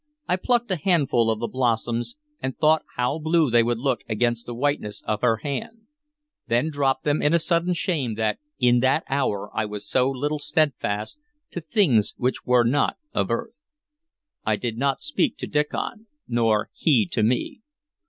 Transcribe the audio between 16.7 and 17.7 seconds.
he to me.